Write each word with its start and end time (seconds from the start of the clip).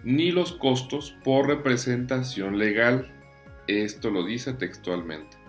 ni 0.03 0.31
los 0.31 0.53
costos 0.53 1.15
por 1.23 1.47
representación 1.47 2.57
legal. 2.57 3.11
Esto 3.67 4.11
lo 4.11 4.23
dice 4.23 4.53
textualmente. 4.53 5.44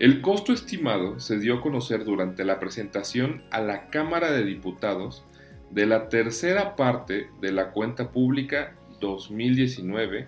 El 0.00 0.20
costo 0.22 0.52
estimado 0.54 1.20
se 1.20 1.38
dio 1.38 1.56
a 1.56 1.60
conocer 1.60 2.06
durante 2.06 2.42
la 2.42 2.58
presentación 2.58 3.42
a 3.50 3.60
la 3.60 3.90
Cámara 3.90 4.32
de 4.32 4.46
Diputados 4.46 5.26
de 5.70 5.84
la 5.84 6.08
tercera 6.08 6.74
parte 6.74 7.28
de 7.42 7.52
la 7.52 7.72
cuenta 7.72 8.10
pública 8.10 8.74
2019 8.98 10.26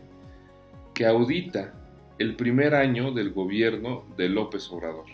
que 0.92 1.06
audita 1.06 1.72
el 2.18 2.36
primer 2.36 2.74
año 2.74 3.12
del 3.12 3.32
gobierno 3.32 4.04
de 4.18 4.28
López 4.28 4.70
Obrador. 4.70 5.06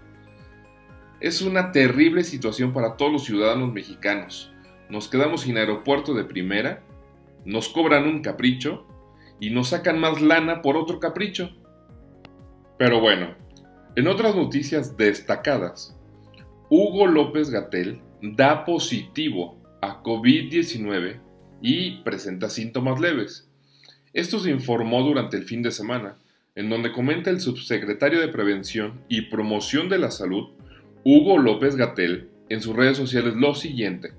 Es 1.20 1.42
una 1.42 1.72
terrible 1.72 2.24
situación 2.24 2.72
para 2.72 2.96
todos 2.96 3.12
los 3.12 3.24
ciudadanos 3.24 3.72
mexicanos. 3.72 4.52
Nos 4.88 5.08
quedamos 5.08 5.42
sin 5.42 5.58
aeropuerto 5.58 6.14
de 6.14 6.24
primera, 6.24 6.82
nos 7.44 7.68
cobran 7.68 8.06
un 8.06 8.22
capricho 8.22 8.86
y 9.40 9.50
nos 9.50 9.68
sacan 9.68 9.98
más 9.98 10.20
lana 10.20 10.62
por 10.62 10.76
otro 10.76 11.00
capricho. 11.00 11.50
Pero 12.78 13.00
bueno, 13.00 13.34
en 13.96 14.06
otras 14.06 14.36
noticias 14.36 14.96
destacadas, 14.96 15.98
Hugo 16.70 17.06
López 17.06 17.50
Gatel 17.50 18.00
da 18.22 18.64
positivo 18.64 19.58
a 19.82 20.02
COVID-19 20.02 21.20
y 21.60 22.02
presenta 22.02 22.48
síntomas 22.48 23.00
leves. 23.00 23.50
Esto 24.12 24.38
se 24.38 24.50
informó 24.50 25.02
durante 25.02 25.36
el 25.36 25.44
fin 25.44 25.62
de 25.62 25.70
semana 25.70 26.16
en 26.58 26.68
donde 26.68 26.90
comenta 26.90 27.30
el 27.30 27.40
subsecretario 27.40 28.20
de 28.20 28.26
Prevención 28.26 29.00
y 29.08 29.22
Promoción 29.30 29.88
de 29.88 29.96
la 29.96 30.10
Salud, 30.10 30.48
Hugo 31.04 31.38
López 31.38 31.76
Gatel, 31.76 32.30
en 32.48 32.60
sus 32.60 32.74
redes 32.74 32.96
sociales 32.96 33.34
lo 33.36 33.54
siguiente. 33.54 34.10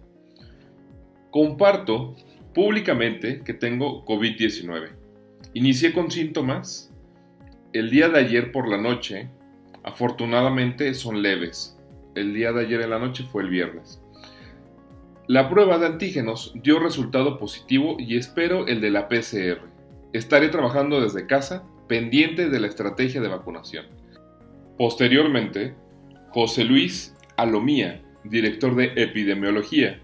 Comparto 1.31 2.15
públicamente 2.53 3.41
que 3.43 3.53
tengo 3.53 4.05
COVID-19. 4.05 4.87
Inicié 5.53 5.91
con 5.91 6.09
síntomas 6.11 6.93
el 7.73 7.89
día 7.89 8.07
de 8.07 8.19
ayer 8.19 8.53
por 8.53 8.69
la 8.69 8.77
noche. 8.77 9.27
Afortunadamente 9.83 10.93
son 10.93 11.21
leves. 11.21 11.77
El 12.15 12.33
día 12.33 12.53
de 12.53 12.61
ayer 12.61 12.79
en 12.79 12.91
la 12.91 12.99
noche 12.99 13.25
fue 13.29 13.43
el 13.43 13.49
viernes. 13.49 14.01
La 15.27 15.49
prueba 15.49 15.77
de 15.77 15.87
antígenos 15.87 16.53
dio 16.63 16.79
resultado 16.79 17.37
positivo 17.37 17.97
y 17.99 18.15
espero 18.15 18.65
el 18.65 18.79
de 18.79 18.91
la 18.91 19.09
PCR. 19.09 19.59
Estaré 20.13 20.47
trabajando 20.47 21.01
desde 21.01 21.27
casa 21.27 21.65
pendiente 21.89 22.49
de 22.49 22.59
la 22.61 22.67
estrategia 22.67 23.19
de 23.19 23.27
vacunación. 23.27 23.85
Posteriormente, 24.77 25.75
José 26.29 26.63
Luis 26.63 27.17
Alomía, 27.35 28.01
director 28.23 28.75
de 28.75 28.93
epidemiología, 28.95 29.99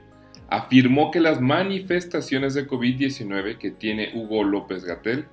afirmó 0.50 1.12
que 1.12 1.22
las 1.22 1.40
manifestaciones 1.40 2.56
de 2.56 2.68
COVID-19 2.68 3.57
que 3.57 3.72
tiene 3.72 4.12
Hugo 4.16 4.44
López 4.44 4.84
Gatel 4.84 5.25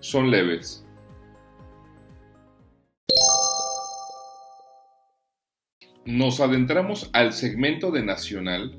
son 0.00 0.30
leves. 0.30 0.84
Nos 6.04 6.40
adentramos 6.40 7.10
al 7.12 7.34
segmento 7.34 7.90
de 7.90 8.02
Nacional 8.02 8.78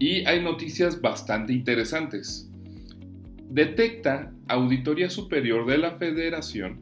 y 0.00 0.24
hay 0.26 0.42
noticias 0.42 1.00
bastante 1.00 1.52
interesantes 1.52 2.49
detecta 3.50 4.32
Auditoría 4.48 5.10
Superior 5.10 5.66
de 5.66 5.78
la 5.78 5.98
Federación 5.98 6.80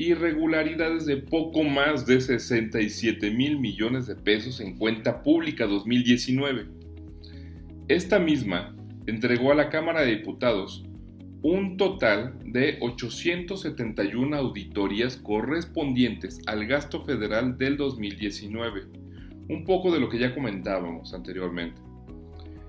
irregularidades 0.00 1.04
de 1.04 1.18
poco 1.18 1.62
más 1.62 2.06
de 2.06 2.22
67 2.22 3.30
mil 3.32 3.58
millones 3.58 4.06
de 4.06 4.16
pesos 4.16 4.58
en 4.60 4.78
cuenta 4.78 5.22
pública 5.22 5.66
2019. 5.66 6.68
Esta 7.86 8.18
misma 8.18 8.74
entregó 9.06 9.52
a 9.52 9.54
la 9.54 9.68
Cámara 9.68 10.00
de 10.00 10.16
Diputados 10.16 10.84
un 11.42 11.76
total 11.76 12.34
de 12.46 12.78
871 12.80 14.34
auditorías 14.36 15.18
correspondientes 15.18 16.40
al 16.46 16.66
gasto 16.66 17.02
federal 17.02 17.58
del 17.58 17.76
2019, 17.76 18.84
un 19.50 19.64
poco 19.66 19.92
de 19.92 20.00
lo 20.00 20.08
que 20.08 20.18
ya 20.18 20.34
comentábamos 20.34 21.12
anteriormente, 21.12 21.80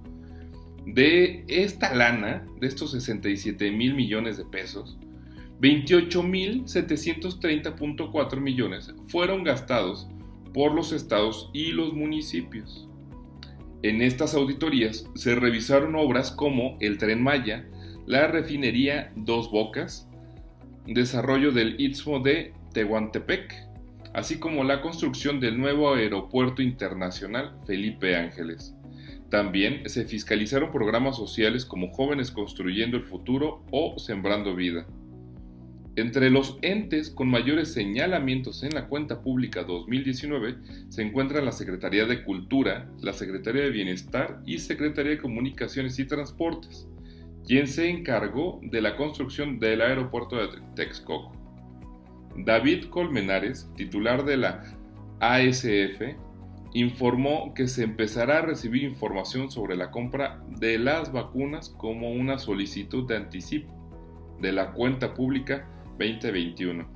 De 0.85 1.43
esta 1.47 1.93
lana, 1.93 2.47
de 2.59 2.67
estos 2.67 2.91
67 2.91 3.71
mil 3.71 3.93
millones 3.93 4.37
de 4.37 4.45
pesos, 4.45 4.97
28.730.4 5.61 8.39
millones 8.39 8.95
fueron 9.07 9.43
gastados 9.43 10.07
por 10.53 10.73
los 10.73 10.93
estados 10.93 11.51
y 11.53 11.73
los 11.73 11.93
municipios. 11.93 12.87
En 13.83 14.01
estas 14.01 14.33
auditorías 14.33 15.07
se 15.15 15.35
revisaron 15.35 15.95
obras 15.95 16.31
como 16.31 16.77
el 16.79 16.97
tren 16.97 17.21
Maya, 17.21 17.67
la 18.05 18.27
refinería 18.27 19.11
Dos 19.15 19.51
Bocas, 19.51 20.08
desarrollo 20.93 21.51
del 21.51 21.79
Istmo 21.79 22.19
de 22.19 22.53
Tehuantepec, 22.73 23.67
así 24.13 24.39
como 24.39 24.63
la 24.63 24.81
construcción 24.81 25.39
del 25.39 25.59
nuevo 25.59 25.93
aeropuerto 25.93 26.61
internacional 26.61 27.57
Felipe 27.65 28.15
Ángeles. 28.15 28.75
También 29.29 29.87
se 29.87 30.05
fiscalizaron 30.05 30.71
programas 30.71 31.15
sociales 31.15 31.65
como 31.65 31.91
Jóvenes 31.91 32.31
Construyendo 32.31 32.97
el 32.97 33.03
Futuro 33.03 33.63
o 33.71 33.99
Sembrando 33.99 34.55
Vida. 34.55 34.87
Entre 35.95 36.29
los 36.29 36.57
entes 36.61 37.09
con 37.09 37.27
mayores 37.27 37.73
señalamientos 37.73 38.63
en 38.63 38.73
la 38.73 38.87
cuenta 38.87 39.21
pública 39.21 39.63
2019 39.63 40.55
se 40.87 41.01
encuentran 41.01 41.45
la 41.45 41.51
Secretaría 41.51 42.05
de 42.05 42.23
Cultura, 42.23 42.89
la 43.01 43.13
Secretaría 43.13 43.63
de 43.63 43.69
Bienestar 43.69 44.41
y 44.45 44.59
Secretaría 44.59 45.11
de 45.11 45.17
Comunicaciones 45.17 45.99
y 45.99 46.05
Transportes, 46.05 46.87
quien 47.49 47.65
se 47.65 47.89
encargó 47.89 48.59
de 48.61 48.79
la 48.79 48.95
construcción 48.95 49.57
del 49.57 49.81
aeropuerto 49.81 50.35
de 50.35 50.49
Texcoco. 50.75 51.31
David 52.35 52.85
Colmenares, 52.91 53.67
titular 53.75 54.23
de 54.23 54.37
la 54.37 54.63
ASF, 55.19 56.15
informó 56.75 57.55
que 57.55 57.67
se 57.67 57.83
empezará 57.83 58.37
a 58.37 58.41
recibir 58.43 58.83
información 58.83 59.49
sobre 59.49 59.75
la 59.75 59.89
compra 59.89 60.43
de 60.59 60.77
las 60.77 61.11
vacunas 61.11 61.69
como 61.69 62.11
una 62.11 62.37
solicitud 62.37 63.07
de 63.07 63.17
anticipo 63.17 63.73
de 64.39 64.51
la 64.51 64.71
cuenta 64.73 65.15
pública 65.15 65.67
2021. 65.97 66.87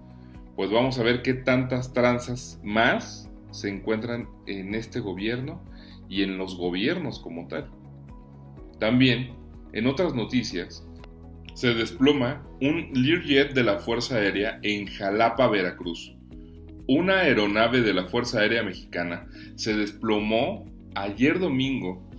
Pues 0.56 0.70
vamos 0.70 1.00
a 1.00 1.04
ver 1.04 1.24
qué 1.24 1.34
tantas 1.34 1.94
tranzas 1.94 2.62
más 2.64 3.28
se 3.50 3.70
encuentran 3.70 4.30
en 4.46 4.76
este 4.76 5.00
gobierno 5.00 5.64
y 6.10 6.22
en 6.22 6.38
los 6.38 6.56
gobiernos 6.56 7.18
como 7.18 7.48
tal. 7.48 7.72
También, 8.78 9.42
en 9.74 9.88
otras 9.88 10.14
noticias, 10.14 10.88
se 11.56 11.74
desploma 11.74 12.48
un 12.62 12.90
Learjet 12.94 13.54
de 13.54 13.64
la 13.64 13.80
Fuerza 13.80 14.16
Aérea 14.16 14.60
en 14.64 14.88
Jalapa, 14.88 15.48
Veracruz. 15.48 16.16
Una 16.88 17.20
aeronave 17.20 17.81
de 17.81 17.94
la 17.94 18.06
Fuerza 18.06 18.40
Aérea 18.40 18.64
Mexicana 18.64 19.28
se 19.56 19.75
desplomó 19.75 20.66
ayer 20.96 21.40
domingo 21.40 22.10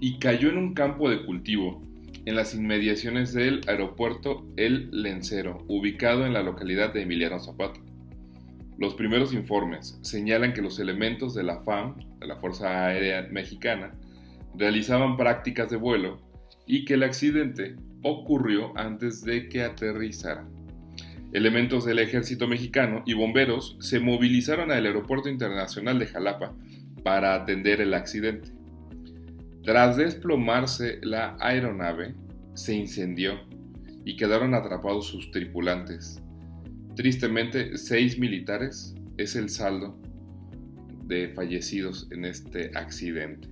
y 0.00 0.18
cayó 0.18 0.48
en 0.48 0.58
un 0.58 0.74
campo 0.74 1.08
de 1.08 1.24
cultivo 1.24 1.82
en 2.24 2.36
las 2.36 2.54
inmediaciones 2.54 3.32
del 3.32 3.62
aeropuerto 3.66 4.46
El 4.56 4.90
Lencero, 4.90 5.64
ubicado 5.68 6.26
en 6.26 6.32
la 6.32 6.42
localidad 6.42 6.92
de 6.92 7.02
Emiliano 7.02 7.40
Zapata. 7.40 7.80
Los 8.78 8.94
primeros 8.94 9.32
informes 9.32 9.98
señalan 10.02 10.52
que 10.52 10.62
los 10.62 10.78
elementos 10.78 11.34
de 11.34 11.42
la 11.42 11.62
FAM, 11.62 11.96
de 12.18 12.26
la 12.26 12.36
Fuerza 12.36 12.86
Aérea 12.86 13.28
Mexicana, 13.30 13.94
realizaban 14.54 15.16
prácticas 15.16 15.70
de 15.70 15.76
vuelo 15.76 16.31
y 16.66 16.84
que 16.84 16.94
el 16.94 17.02
accidente 17.02 17.76
ocurrió 18.02 18.76
antes 18.76 19.22
de 19.22 19.48
que 19.48 19.62
aterrizara. 19.62 20.46
Elementos 21.32 21.84
del 21.84 21.98
ejército 21.98 22.46
mexicano 22.46 23.02
y 23.06 23.14
bomberos 23.14 23.76
se 23.80 24.00
movilizaron 24.00 24.70
al 24.70 24.84
Aeropuerto 24.84 25.28
Internacional 25.28 25.98
de 25.98 26.06
Jalapa 26.06 26.54
para 27.02 27.34
atender 27.34 27.80
el 27.80 27.94
accidente. 27.94 28.50
Tras 29.62 29.96
desplomarse 29.96 30.98
la 31.02 31.36
aeronave, 31.40 32.14
se 32.54 32.74
incendió 32.74 33.40
y 34.04 34.16
quedaron 34.16 34.54
atrapados 34.54 35.06
sus 35.06 35.30
tripulantes. 35.30 36.20
Tristemente, 36.96 37.78
seis 37.78 38.18
militares 38.18 38.94
es 39.16 39.36
el 39.36 39.48
saldo 39.48 39.98
de 41.04 41.28
fallecidos 41.28 42.08
en 42.10 42.24
este 42.24 42.76
accidente. 42.76 43.51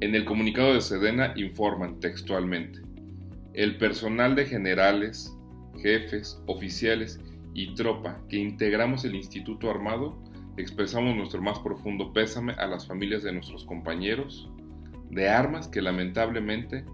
En 0.00 0.14
el 0.14 0.26
comunicado 0.26 0.74
de 0.74 0.82
Sedena 0.82 1.32
informan 1.36 2.00
textualmente, 2.00 2.82
el 3.54 3.78
personal 3.78 4.34
de 4.34 4.44
generales, 4.44 5.34
jefes, 5.80 6.38
oficiales 6.44 7.18
y 7.54 7.74
tropa 7.74 8.20
que 8.28 8.36
integramos 8.36 9.06
el 9.06 9.14
Instituto 9.14 9.70
Armado 9.70 10.22
expresamos 10.58 11.16
nuestro 11.16 11.40
más 11.40 11.58
profundo 11.60 12.12
pésame 12.12 12.52
a 12.58 12.66
las 12.66 12.86
familias 12.86 13.22
de 13.22 13.32
nuestros 13.32 13.64
compañeros, 13.64 14.50
de 15.08 15.30
armas 15.30 15.66
que 15.66 15.80
lamentablemente 15.80 16.84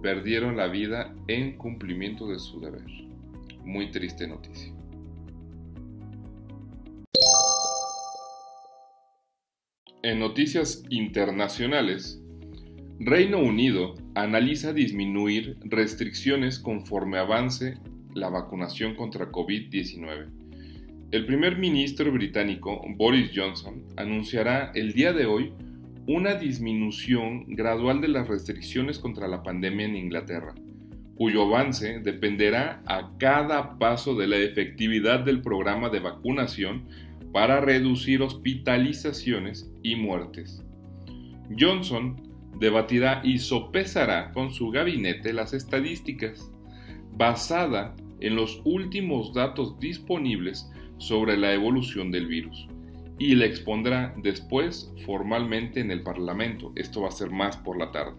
perdieron 0.00 0.56
la 0.56 0.68
vida 0.68 1.14
en 1.28 1.58
cumplimiento 1.58 2.26
de 2.26 2.38
su 2.38 2.58
deber. 2.60 2.86
Muy 3.64 3.90
triste 3.90 4.26
noticia. 4.26 4.72
En 10.02 10.20
noticias 10.20 10.84
internacionales, 10.88 12.22
Reino 12.98 13.38
Unido 13.40 13.94
analiza 14.14 14.72
disminuir 14.72 15.58
restricciones 15.64 16.58
conforme 16.58 17.18
avance 17.18 17.76
la 18.14 18.30
vacunación 18.30 18.94
contra 18.94 19.30
COVID-19. 19.30 20.30
El 21.10 21.26
primer 21.26 21.58
ministro 21.58 22.10
británico 22.10 22.82
Boris 22.96 23.32
Johnson 23.34 23.84
anunciará 23.98 24.72
el 24.74 24.94
día 24.94 25.12
de 25.12 25.26
hoy 25.26 25.52
una 26.06 26.36
disminución 26.36 27.44
gradual 27.48 28.00
de 28.00 28.08
las 28.08 28.28
restricciones 28.28 28.98
contra 28.98 29.28
la 29.28 29.42
pandemia 29.42 29.84
en 29.84 29.96
Inglaterra, 29.96 30.54
cuyo 31.16 31.42
avance 31.42 32.00
dependerá 32.00 32.82
a 32.86 33.12
cada 33.18 33.78
paso 33.78 34.14
de 34.14 34.26
la 34.26 34.38
efectividad 34.38 35.20
del 35.20 35.42
programa 35.42 35.90
de 35.90 36.00
vacunación 36.00 36.88
para 37.30 37.60
reducir 37.60 38.22
hospitalizaciones 38.22 39.70
y 39.82 39.96
muertes. 39.96 40.64
Johnson 41.58 42.25
debatirá 42.58 43.20
y 43.24 43.38
sopesará 43.38 44.32
con 44.32 44.52
su 44.52 44.70
gabinete 44.70 45.32
las 45.32 45.52
estadísticas, 45.52 46.50
basada 47.12 47.94
en 48.20 48.34
los 48.34 48.60
últimos 48.64 49.32
datos 49.32 49.78
disponibles 49.78 50.70
sobre 50.98 51.36
la 51.36 51.52
evolución 51.52 52.10
del 52.10 52.26
virus 52.26 52.68
y 53.18 53.34
le 53.34 53.46
expondrá 53.46 54.14
después 54.22 54.92
formalmente 55.04 55.80
en 55.80 55.90
el 55.90 56.02
Parlamento. 56.02 56.72
Esto 56.76 57.02
va 57.02 57.08
a 57.08 57.12
ser 57.12 57.30
más 57.30 57.56
por 57.56 57.78
la 57.78 57.90
tarde. 57.90 58.14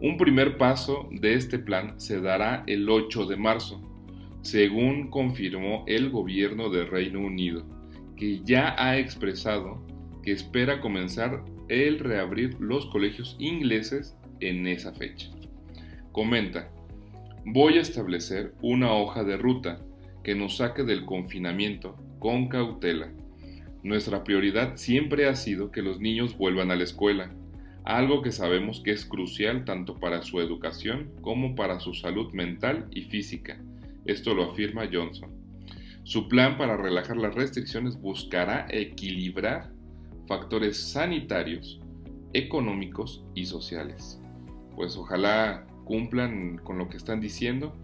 Un 0.00 0.16
primer 0.16 0.58
paso 0.58 1.08
de 1.10 1.34
este 1.34 1.58
plan 1.58 1.98
se 2.00 2.20
dará 2.20 2.64
el 2.66 2.88
8 2.88 3.26
de 3.26 3.36
marzo, 3.36 3.80
según 4.42 5.08
confirmó 5.08 5.84
el 5.86 6.10
gobierno 6.10 6.68
de 6.68 6.84
Reino 6.84 7.20
Unido, 7.20 7.64
que 8.16 8.40
ya 8.44 8.74
ha 8.78 8.98
expresado 8.98 9.82
que 10.22 10.32
espera 10.32 10.80
comenzar 10.80 11.44
el 11.74 11.98
reabrir 11.98 12.56
los 12.60 12.86
colegios 12.86 13.36
ingleses 13.38 14.16
en 14.40 14.66
esa 14.66 14.92
fecha. 14.92 15.30
Comenta, 16.12 16.70
voy 17.44 17.78
a 17.78 17.82
establecer 17.82 18.54
una 18.62 18.92
hoja 18.92 19.24
de 19.24 19.36
ruta 19.36 19.80
que 20.22 20.34
nos 20.34 20.56
saque 20.56 20.84
del 20.84 21.04
confinamiento 21.04 21.96
con 22.18 22.48
cautela 22.48 23.12
nuestra 23.84 24.24
prioridad 24.24 24.76
siempre 24.76 25.28
ha 25.28 25.34
sido 25.34 25.70
que 25.70 25.82
los 25.82 26.00
niños 26.00 26.38
vuelvan 26.38 26.70
a 26.70 26.74
la 26.74 26.84
escuela, 26.84 27.30
algo 27.84 28.22
que 28.22 28.32
sabemos 28.32 28.80
que 28.80 28.92
es 28.92 29.04
crucial 29.04 29.66
tanto 29.66 30.00
para 30.00 30.22
su 30.22 30.40
educación 30.40 31.12
como 31.20 31.54
para 31.54 31.78
su 31.80 31.92
salud 31.92 32.32
mental 32.32 32.86
y 32.92 33.02
física. 33.02 33.62
Esto 34.06 34.32
lo 34.32 34.50
afirma 34.50 34.88
Johnson. 34.90 35.30
Su 36.02 36.28
plan 36.28 36.56
para 36.56 36.78
relajar 36.78 37.18
las 37.18 37.34
restricciones 37.34 38.00
buscará 38.00 38.66
equilibrar 38.70 39.70
factores 40.26 40.78
sanitarios, 40.78 41.80
económicos 42.32 43.24
y 43.34 43.46
sociales. 43.46 44.20
Pues 44.74 44.96
ojalá 44.96 45.66
cumplan 45.84 46.58
con 46.58 46.78
lo 46.78 46.88
que 46.88 46.96
están 46.96 47.20
diciendo 47.20 47.74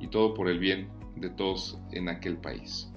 y 0.00 0.08
todo 0.08 0.34
por 0.34 0.48
el 0.48 0.58
bien 0.58 0.88
de 1.16 1.30
todos 1.30 1.78
en 1.92 2.08
aquel 2.08 2.36
país. 2.36 2.90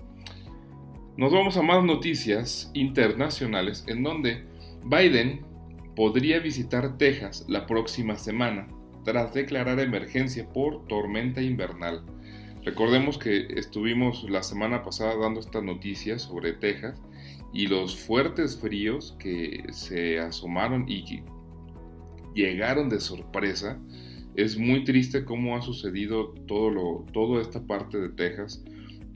Nos 1.16 1.32
vamos 1.32 1.58
a 1.58 1.62
más 1.62 1.84
noticias 1.84 2.70
internacionales 2.74 3.84
en 3.88 4.04
donde 4.04 4.44
Biden 4.84 5.46
podría 5.96 6.40
visitar 6.40 6.98
Texas 6.98 7.46
la 7.48 7.66
próxima 7.66 8.18
semana 8.18 8.68
tras 9.04 9.34
declarar 9.34 9.80
emergencia 9.80 10.48
por 10.50 10.86
tormenta 10.88 11.42
invernal. 11.42 12.04
Recordemos 12.64 13.18
que 13.18 13.48
estuvimos 13.56 14.30
la 14.30 14.44
semana 14.44 14.84
pasada 14.84 15.16
dando 15.16 15.40
esta 15.40 15.62
noticia 15.62 16.20
sobre 16.20 16.54
Texas 16.54 17.02
y 17.54 17.68
los 17.68 17.96
fuertes 17.96 18.58
fríos 18.58 19.16
que 19.20 19.64
se 19.72 20.20
asomaron 20.20 20.88
y 20.88 21.24
llegaron 22.34 22.90
de 22.90 23.00
sorpresa. 23.00 23.80
Es 24.36 24.58
muy 24.58 24.84
triste 24.84 25.26
cómo 25.26 25.56
ha 25.56 25.62
sucedido 25.62 26.34
todo 26.48 26.70
lo, 26.70 27.06
toda 27.12 27.42
esta 27.42 27.66
parte 27.66 27.98
de 27.98 28.10
Texas 28.10 28.64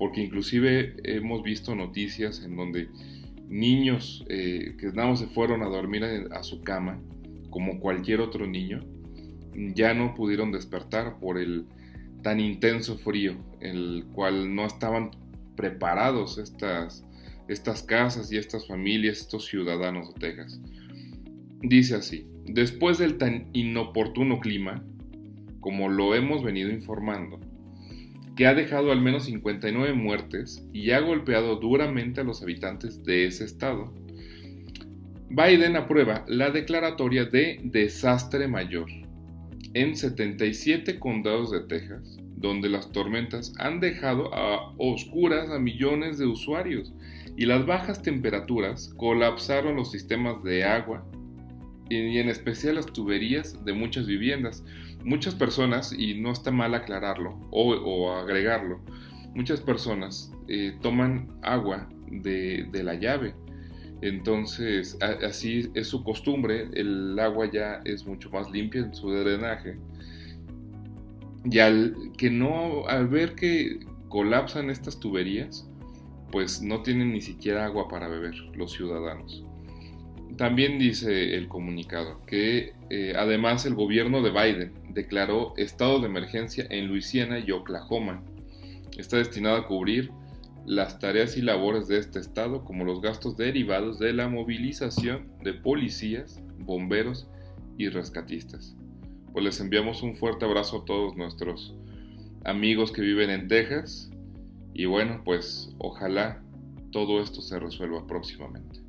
porque 0.02 0.22
inclusive 0.22 0.96
hemos 1.04 1.44
visto 1.44 1.76
noticias 1.76 2.44
en 2.44 2.56
donde 2.56 2.90
niños 3.48 4.26
eh, 4.30 4.76
que 4.80 4.88
nada 4.88 5.10
más 5.10 5.20
se 5.20 5.28
fueron 5.28 5.62
a 5.62 5.68
dormir 5.68 6.04
a, 6.04 6.42
su 6.42 6.62
cama, 6.62 7.00
como 7.52 7.80
cualquier 7.80 8.20
otro 8.20 8.48
niño, 8.48 8.84
ya 9.54 9.94
no 9.94 10.16
pudieron 10.16 10.52
despertar 10.52 11.20
por 11.20 11.38
el 11.38 11.68
tan 12.24 12.40
intenso 12.40 12.98
frío, 12.98 13.36
el 13.60 14.06
cual 14.12 14.56
no 14.56 14.66
estaban 14.66 15.12
preparados 15.56 16.40
estas, 16.40 17.06
estas 17.52 17.84
casas 17.84 18.32
y 18.32 18.38
estas 18.38 18.68
familias, 18.68 19.20
estos 19.20 19.46
ciudadanos 19.46 20.14
de 20.14 20.20
Texas. 20.20 20.62
Dice 21.62 21.96
así, 21.96 22.26
después 22.46 22.98
del 22.98 23.18
tan 23.18 23.50
inoportuno 23.54 24.40
clima, 24.40 24.84
como 25.60 25.90
lo 25.90 26.16
hemos 26.16 26.44
venido 26.44 26.72
informando, 26.72 27.40
que 28.36 28.48
ha 28.48 28.54
dejado 28.54 28.92
al 28.92 29.02
menos 29.02 29.26
59 29.26 29.94
muertes 29.94 30.66
y 30.72 30.92
ha 30.92 31.02
golpeado 31.02 31.58
duramente 31.58 32.22
a 32.22 32.24
los 32.24 32.42
habitantes 32.42 33.04
de 33.04 33.26
ese 33.26 33.44
estado. 33.44 33.94
Biden 35.30 35.76
aprueba 35.76 36.26
la 36.28 36.50
declaratoria 36.50 37.26
de 37.26 37.60
desastre 37.64 38.48
mayor 38.48 38.90
en 39.74 39.96
77 39.96 41.00
condados 41.00 41.52
de 41.52 41.62
Texas 41.62 42.18
donde 42.42 42.70
las 42.70 42.92
tormentas 42.92 43.54
han 43.60 43.80
dejado 43.80 44.34
a 44.34 44.74
oscuras 44.78 45.50
a 45.50 45.60
millones 45.60 46.18
de 46.18 46.26
usuarios 46.26 46.92
y 47.38 47.46
las 47.46 47.66
bajas 47.66 48.02
temperaturas 48.02 48.94
colapsaron 48.98 49.76
los 49.76 49.92
sistemas 49.92 50.44
de 50.44 50.64
agua 50.64 51.06
y 51.90 52.18
en 52.20 52.30
especial 52.30 52.76
las 52.76 52.86
tuberías 52.86 53.64
de 53.66 53.74
muchas 53.74 54.08
viviendas. 54.08 54.64
Muchas 55.04 55.36
personas, 55.36 55.92
y 55.92 56.14
no 56.20 56.32
está 56.32 56.52
mal 56.52 56.74
aclararlo 56.76 57.38
o, 57.52 58.12
agregarlo, 58.12 58.80
muchas 59.36 59.60
personas 59.60 60.32
eh, 60.48 60.78
toman 60.82 61.28
agua 61.42 61.90
de, 62.10 62.68
de 62.72 62.84
la 62.84 62.94
llave 62.96 63.34
entonces, 64.02 64.98
así 65.24 65.70
es 65.76 65.88
su 65.88 66.04
costumbre, 66.04 66.68
el 66.74 67.18
agua 67.20 67.50
ya 67.52 67.82
es 67.86 68.06
mucho 68.06 68.32
más 68.32 68.50
limpia 68.50 68.82
en 68.82 68.96
su 68.96 69.12
drenaje. 69.12 69.78
Y 71.46 71.60
al 71.60 71.96
que 72.18 72.32
no, 72.32 72.88
al 72.88 73.08
ver 73.08 73.36
que 73.36 73.80
colapsan 74.10 74.72
estas 74.72 75.00
tuberías, 75.00 75.70
pues 76.32 76.62
no 76.62 76.82
tienen 76.82 77.12
ni 77.12 77.22
siquiera 77.22 77.66
agua 77.66 77.88
para 77.88 78.08
beber 78.08 78.36
los 78.56 78.72
ciudadanos. 78.72 79.44
También 80.38 80.80
dice 80.80 81.36
el 81.36 81.48
comunicado 81.48 82.22
que 82.26 82.74
eh, 82.90 83.14
además 83.18 83.66
el 83.66 83.76
gobierno 83.76 84.22
de 84.22 84.32
Biden 84.32 84.74
declaró 84.90 85.54
estado 85.58 86.00
de 86.00 86.08
emergencia 86.08 86.66
en 86.70 86.88
Luisiana 86.88 87.40
y 87.40 87.52
Oklahoma. 87.52 88.24
Está 88.98 89.18
destinado 89.18 89.58
a 89.58 89.68
cubrir 89.68 90.12
las 90.66 91.00
tareas 91.00 91.38
y 91.38 91.42
labores 91.42 91.88
de 91.88 91.98
este 91.98 92.20
Estado 92.20 92.64
como 92.64 92.86
los 92.86 93.02
gastos 93.02 93.36
derivados 93.36 94.00
de 94.00 94.14
la 94.14 94.28
movilización 94.28 95.32
de 95.44 95.54
policías, 95.54 96.42
bomberos 96.60 97.28
y 97.78 97.90
rescatistas. 97.90 98.76
Pues 99.34 99.44
les 99.44 99.60
enviamos 99.60 100.04
un 100.04 100.16
fuerte 100.16 100.46
abrazo 100.46 100.82
a 100.82 100.86
todos 100.86 101.16
nuestros 101.16 101.76
amigos 102.46 102.92
que 102.92 103.02
viven 103.02 103.30
en 103.30 103.48
Texas 103.48 104.11
y 104.82 104.86
bueno, 104.86 105.22
pues 105.24 105.76
ojalá 105.78 106.44
todo 106.92 107.22
esto 107.22 107.42
se 107.42 107.60
resuelva 107.60 108.08
próximamente. 108.08 108.80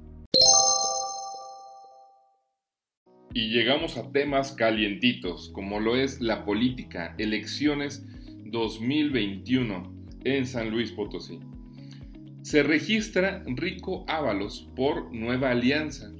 Y 3.35 3.51
llegamos 3.51 3.97
a 3.97 4.11
temas 4.11 4.53
calientitos, 4.53 5.51
como 5.51 5.81
lo 5.81 5.97
es 5.97 6.21
la 6.21 6.45
política, 6.45 7.15
elecciones 7.19 8.05
2021 8.47 9.93
en 10.25 10.47
San 10.47 10.71
Luis 10.71 10.93
Potosí 10.93 11.41
se 12.43 12.65
registra 12.65 13.43
Rico 13.47 14.05
Ábalos 14.09 14.69
por 14.75 15.15
Nueva 15.15 15.51
Alianza, 15.51 16.11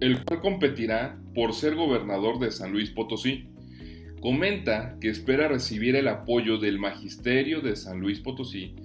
el 0.00 0.24
cual 0.24 0.40
competirá 0.40 1.20
por 1.34 1.54
ser 1.54 1.74
gobernador 1.74 2.38
de 2.38 2.52
San 2.52 2.72
Luis 2.72 2.90
Potosí. 2.90 3.48
Comenta 4.20 4.96
que 5.00 5.08
espera 5.08 5.48
recibir 5.48 5.96
el 5.96 6.06
apoyo 6.06 6.58
del 6.58 6.78
magisterio 6.78 7.60
de 7.62 7.74
San 7.74 8.00
Luis 8.00 8.20
Potosí, 8.20 8.76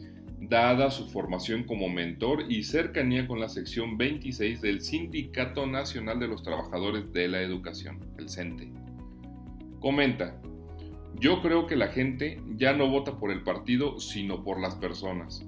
dada 0.50 0.92
su 0.92 1.08
formación 1.08 1.64
como 1.64 1.90
mentor 1.90 2.46
y 2.50 2.64
cercanía 2.64 3.28
con 3.28 3.40
la 3.40 3.50
sección 3.50 3.98
26 3.98 4.62
del 4.62 4.82
Sindicato 4.82 5.66
Nacional 5.66 6.20
de 6.20 6.28
los 6.28 6.44
Trabajadores 6.44 7.12
de 7.14 7.28
la 7.28 7.42
Educación, 7.42 8.00
el 8.18 8.30
CENTE. 8.30 8.72
Comenta, 9.80 10.42
yo 11.20 11.42
creo 11.42 11.68
que 11.68 11.76
la 11.76 11.88
gente 11.88 12.42
ya 12.56 12.74
no 12.74 12.90
vota 12.90 13.18
por 13.18 13.32
el 13.32 13.44
partido, 13.44 14.00
sino 14.00 14.44
por 14.44 14.60
las 14.60 14.76
personas 14.76 15.46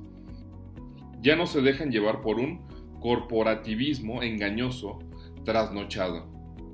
ya 1.22 1.36
no 1.36 1.48
se 1.48 1.62
dejan 1.62 1.92
llevar 1.92 2.22
por 2.22 2.40
un 2.40 2.62
corporativismo 3.00 4.24
engañoso, 4.24 5.00
trasnochado. 5.44 6.26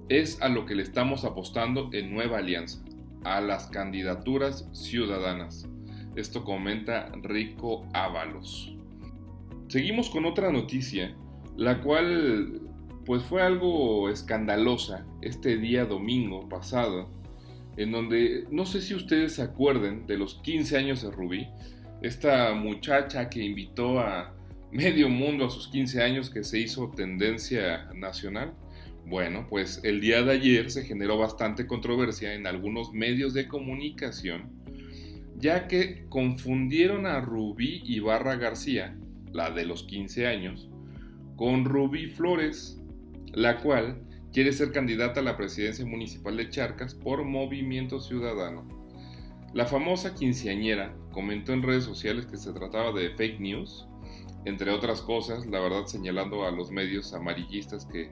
Es 0.10 0.42
a 0.42 0.50
lo 0.50 0.66
que 0.66 0.76
le 0.76 0.84
estamos 0.84 1.26
apostando 1.26 1.90
en 1.94 2.14
Nueva 2.14 2.40
Alianza, 2.40 2.84
a 3.24 3.42
las 3.42 3.68
candidaturas 3.68 4.70
ciudadanas. 4.74 5.68
Esto 6.16 6.44
comenta 6.44 7.12
Rico 7.22 7.88
Ábalos. 7.94 8.76
Seguimos 9.68 10.10
con 10.10 10.26
otra 10.26 10.52
noticia, 10.52 11.16
la 11.58 11.82
cual 11.82 12.62
pues 13.06 13.24
fue 13.24 13.42
algo 13.42 14.10
escandalosa 14.10 15.06
este 15.22 15.58
día 15.58 15.86
domingo 15.86 16.48
pasado, 16.48 17.10
en 17.78 17.92
donde 17.92 18.46
no 18.52 18.66
sé 18.66 18.82
si 18.82 18.94
ustedes 18.94 19.34
se 19.34 19.42
acuerden 19.42 20.06
de 20.06 20.18
los 20.18 20.36
15 20.36 20.78
años 20.78 21.02
de 21.02 21.12
Rubí, 21.12 21.48
esta 22.02 22.54
muchacha 22.54 23.30
que 23.30 23.44
invitó 23.44 24.00
a 24.00 24.36
medio 24.72 25.10
mundo 25.10 25.46
a 25.46 25.50
sus 25.50 25.68
15 25.70 26.04
años 26.04 26.30
que 26.30 26.44
se 26.44 26.60
hizo 26.60 26.90
tendencia 26.90 27.90
nacional. 27.96 28.54
Bueno, 29.06 29.48
pues 29.50 29.82
el 29.84 30.00
día 30.02 30.22
de 30.22 30.32
ayer 30.32 30.72
se 30.72 30.84
generó 30.84 31.18
bastante 31.18 31.68
controversia 31.68 32.34
en 32.34 32.48
algunos 32.48 32.94
medios 32.94 33.34
de 33.34 33.48
comunicación, 33.48 34.63
ya 35.44 35.68
que 35.68 36.06
confundieron 36.08 37.06
a 37.06 37.20
Rubí 37.20 37.82
Ibarra 37.84 38.38
García, 38.38 38.98
la 39.34 39.52
de 39.52 39.66
los 39.66 39.84
15 39.84 40.26
años, 40.26 40.70
con 41.36 41.66
Rubí 41.66 42.08
Flores, 42.08 42.82
la 43.34 43.58
cual 43.58 44.02
quiere 44.32 44.54
ser 44.54 44.72
candidata 44.72 45.20
a 45.20 45.24
la 45.24 45.36
presidencia 45.36 45.86
municipal 45.86 46.38
de 46.38 46.50
Charcas 46.50 46.96
por 46.96 47.26
Movimiento 47.26 48.00
Ciudadano. 48.00 48.66
La 49.54 49.66
famosa 49.66 50.16
quinceañera 50.16 50.96
comentó 51.12 51.52
en 51.52 51.64
redes 51.64 51.84
sociales 51.84 52.26
que 52.26 52.38
se 52.38 52.54
trataba 52.54 52.94
de 52.94 53.10
fake 53.10 53.42
news, 53.42 53.86
entre 54.46 54.72
otras 54.72 55.02
cosas, 55.02 55.46
la 55.46 55.60
verdad 55.60 55.88
señalando 55.88 56.46
a 56.46 56.52
los 56.52 56.72
medios 56.72 57.14
amarillistas 57.14 57.86
que 57.86 58.12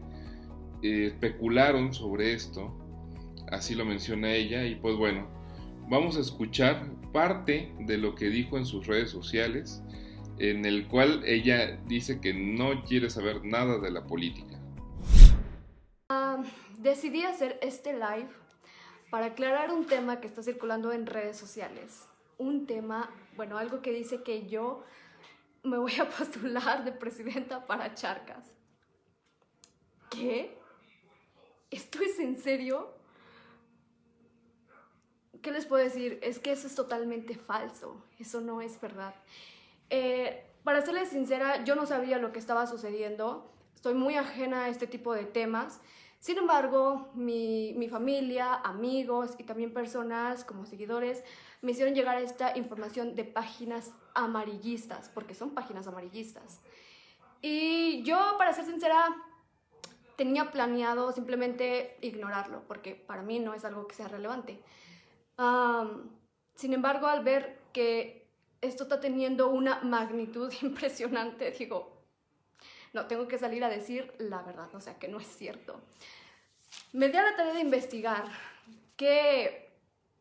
eh, 0.83 1.05
especularon 1.05 1.93
sobre 1.93 2.33
esto, 2.33 2.77
así 3.49 3.73
lo 3.73 3.85
menciona 3.85 4.33
ella, 4.33 4.65
y 4.65 4.75
pues 4.75 4.97
bueno, 4.97 5.40
vamos 5.89 6.17
a 6.17 6.21
escuchar 6.21 6.85
parte 7.11 7.73
de 7.79 7.97
lo 7.97 8.15
que 8.15 8.29
dijo 8.29 8.57
en 8.57 8.65
sus 8.65 8.87
redes 8.87 9.09
sociales, 9.09 9.83
en 10.37 10.65
el 10.65 10.87
cual 10.87 11.23
ella 11.25 11.77
dice 11.87 12.19
que 12.19 12.33
no 12.33 12.83
quiere 12.83 13.09
saber 13.09 13.43
nada 13.43 13.79
de 13.79 13.91
la 13.91 14.07
política. 14.07 14.59
Ah, 16.09 16.43
decidí 16.79 17.23
hacer 17.23 17.59
este 17.61 17.93
live 17.93 18.29
para 19.09 19.27
aclarar 19.27 19.71
un 19.71 19.85
tema 19.85 20.19
que 20.19 20.27
está 20.27 20.41
circulando 20.41 20.91
en 20.91 21.05
redes 21.05 21.37
sociales. 21.37 22.07
Un 22.37 22.65
tema, 22.65 23.11
bueno, 23.35 23.57
algo 23.57 23.81
que 23.81 23.91
dice 23.91 24.23
que 24.23 24.47
yo 24.47 24.83
me 25.63 25.77
voy 25.77 25.93
a 25.99 26.09
postular 26.17 26.83
de 26.83 26.91
presidenta 26.91 27.67
para 27.67 27.93
Charcas. 27.93 28.45
¿Qué? 30.09 30.57
¿Esto 31.69 31.99
es 32.01 32.19
en 32.19 32.37
serio? 32.37 32.93
¿Qué 35.41 35.51
les 35.51 35.65
puedo 35.65 35.83
decir? 35.83 36.19
Es 36.21 36.39
que 36.39 36.51
eso 36.51 36.67
es 36.67 36.75
totalmente 36.75 37.35
falso. 37.35 38.03
Eso 38.19 38.41
no 38.41 38.61
es 38.61 38.79
verdad. 38.79 39.15
Eh, 39.89 40.45
para 40.63 40.81
serles 40.81 41.09
sincera, 41.09 41.63
yo 41.63 41.75
no 41.75 41.85
sabía 41.85 42.17
lo 42.19 42.31
que 42.31 42.39
estaba 42.39 42.67
sucediendo. 42.67 43.51
Estoy 43.75 43.93
muy 43.95 44.15
ajena 44.15 44.65
a 44.65 44.69
este 44.69 44.87
tipo 44.87 45.13
de 45.13 45.25
temas. 45.25 45.81
Sin 46.21 46.37
embargo, 46.37 47.09
mi, 47.15 47.87
familia, 47.89 48.53
amigos 48.53 49.31
y 49.39 49.43
también 49.43 49.73
personas 49.73 50.43
como 50.45 50.67
seguidores 50.67 51.23
me 51.61 51.71
hicieron 51.71 51.95
llegar 51.95 52.21
esta 52.21 52.55
información 52.55 53.15
de 53.15 53.23
páginas 53.23 53.91
amarillistas, 54.13 55.09
porque 55.09 55.33
son 55.33 55.55
páginas 55.55 55.87
amarillistas. 55.87 56.61
Y 57.41 58.03
yo, 58.03 58.17
para 58.37 58.53
ser 58.53 58.65
sincera, 58.65 59.07
tenía 60.15 60.51
planeado 60.51 61.11
simplemente 61.11 61.97
ignorarlo, 62.01 62.63
porque 62.67 62.93
para 62.93 63.23
mí 63.23 63.39
no 63.39 63.55
es 63.55 63.65
algo 63.65 63.87
que 63.87 63.95
sea 63.95 64.07
relevante. 64.07 64.61
Sin 66.55 66.73
embargo, 66.73 67.07
al 67.07 67.23
ver 67.23 67.59
que 67.73 68.27
esto 68.61 68.83
está 68.83 68.99
teniendo 68.99 69.49
una 69.49 69.81
magnitud 69.81 70.51
impresionante, 70.61 71.51
digo, 71.51 72.01
no, 72.93 73.07
tengo 73.07 73.27
que 73.27 73.37
salir 73.37 73.63
a 73.63 73.69
decir 73.69 74.13
la 74.17 74.41
verdad, 74.41 74.73
o 74.75 74.81
sea, 74.81 74.99
que 74.99 75.07
no 75.07 75.19
es 75.19 75.27
cierto. 75.27 75.79
Me 76.93 77.09
di 77.09 77.17
a 77.17 77.23
la 77.23 77.35
tarea 77.35 77.53
de 77.53 77.61
investigar 77.61 78.25
qué, 78.97 79.71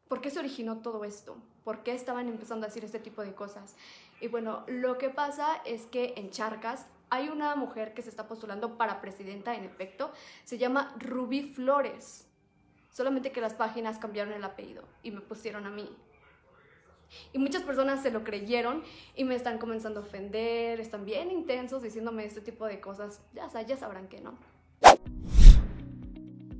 por 0.08 0.20
qué 0.20 0.30
se 0.30 0.38
originó 0.38 0.78
todo 0.78 1.04
esto, 1.04 1.36
por 1.64 1.82
qué 1.82 1.94
estaban 1.94 2.28
empezando 2.28 2.64
a 2.64 2.68
decir 2.68 2.84
este 2.84 3.00
tipo 3.00 3.22
de 3.22 3.34
cosas. 3.34 3.76
Y 4.20 4.28
bueno, 4.28 4.64
lo 4.68 4.98
que 4.98 5.10
pasa 5.10 5.60
es 5.64 5.86
que 5.86 6.14
en 6.16 6.30
Charcas 6.30 6.86
hay 7.10 7.28
una 7.28 7.56
mujer 7.56 7.92
que 7.92 8.02
se 8.02 8.10
está 8.10 8.28
postulando 8.28 8.78
para 8.78 9.00
presidenta, 9.00 9.54
en 9.54 9.64
efecto, 9.64 10.12
se 10.44 10.58
llama 10.58 10.94
Rubí 10.98 11.52
Flores. 11.54 12.29
Solamente 12.90 13.32
que 13.32 13.40
las 13.40 13.54
páginas 13.54 13.98
cambiaron 13.98 14.34
el 14.34 14.44
apellido 14.44 14.82
y 15.02 15.10
me 15.12 15.20
pusieron 15.20 15.66
a 15.66 15.70
mí. 15.70 15.88
Y 17.32 17.38
muchas 17.38 17.62
personas 17.62 18.02
se 18.02 18.10
lo 18.10 18.24
creyeron 18.24 18.82
y 19.16 19.24
me 19.24 19.34
están 19.34 19.58
comenzando 19.58 20.00
a 20.00 20.02
ofender, 20.02 20.80
están 20.80 21.04
bien 21.04 21.30
intensos 21.30 21.82
diciéndome 21.82 22.24
este 22.24 22.40
tipo 22.40 22.66
de 22.66 22.80
cosas. 22.80 23.22
Ya, 23.34 23.48
ya 23.62 23.76
sabrán 23.76 24.08
que 24.08 24.20
no. 24.20 24.38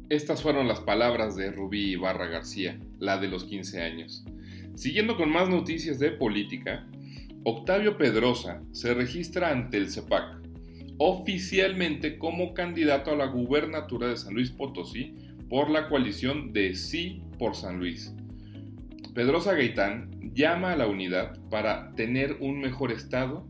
Estas 0.09 0.43
fueron 0.43 0.67
las 0.67 0.81
palabras 0.81 1.37
de 1.37 1.53
Rubí 1.53 1.93
Ibarra 1.93 2.27
García, 2.27 2.81
la 2.99 3.19
de 3.19 3.29
los 3.29 3.45
15 3.45 3.81
años. 3.81 4.25
Siguiendo 4.75 5.17
con 5.17 5.31
más 5.31 5.49
noticias 5.49 5.99
de 5.99 6.11
política, 6.11 6.87
Octavio 7.45 7.97
Pedrosa 7.97 8.63
se 8.73 8.93
registra 8.93 9.51
ante 9.51 9.77
el 9.77 9.89
CEPAC, 9.89 10.41
oficialmente 10.99 12.19
como 12.19 12.55
candidato 12.55 13.13
a 13.13 13.17
la 13.17 13.27
gubernatura 13.27 14.09
de 14.09 14.17
San 14.17 14.35
Luis 14.35 14.51
Potosí 14.51 15.15
por 15.51 15.69
la 15.69 15.89
coalición 15.89 16.53
de 16.53 16.75
Sí 16.77 17.25
por 17.37 17.57
San 17.57 17.79
Luis. 17.81 18.15
Pedrosa 19.15 19.53
Gaitán 19.53 20.33
llama 20.33 20.73
a 20.73 20.77
la 20.77 20.87
unidad 20.87 21.37
para 21.51 21.93
tener 21.97 22.37
un 22.41 22.61
mejor 22.61 22.93
Estado 22.93 23.47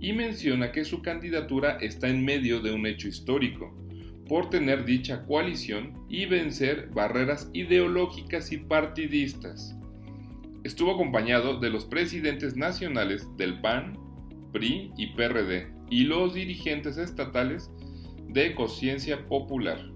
y 0.00 0.12
menciona 0.12 0.72
que 0.72 0.84
su 0.84 1.00
candidatura 1.00 1.78
está 1.80 2.08
en 2.08 2.24
medio 2.24 2.60
de 2.60 2.72
un 2.72 2.86
hecho 2.86 3.06
histórico, 3.06 3.72
por 4.28 4.50
tener 4.50 4.84
dicha 4.84 5.24
coalición 5.26 5.94
y 6.08 6.26
vencer 6.26 6.88
barreras 6.92 7.48
ideológicas 7.52 8.50
y 8.50 8.58
partidistas. 8.58 9.76
Estuvo 10.64 10.92
acompañado 10.92 11.60
de 11.60 11.70
los 11.70 11.84
presidentes 11.84 12.56
nacionales 12.56 13.28
del 13.36 13.60
PAN, 13.60 13.96
PRI 14.52 14.90
y 14.96 15.14
PRD 15.14 15.72
y 15.88 16.04
los 16.04 16.34
dirigentes 16.34 16.98
estatales 16.98 17.70
de 18.28 18.54
Conciencia 18.56 19.24
Popular. 19.28 19.93